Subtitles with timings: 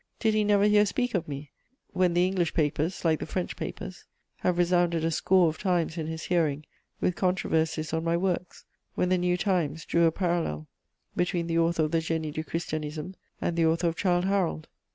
[0.19, 1.51] Did he never hear speak of me,
[1.91, 4.05] when the English papers, like the French papers,
[4.37, 6.65] have resounded a score of times in his hearing
[6.99, 10.67] with controversies on my works, when the New Times drew a parallel
[11.15, 14.67] between the author of the Génie du Christianisme and the author of _Childe Harold?